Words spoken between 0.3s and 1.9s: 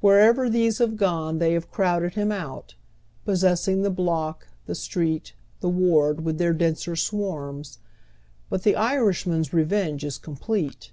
these have gone they have